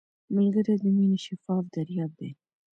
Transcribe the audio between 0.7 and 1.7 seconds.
د مینې شفاف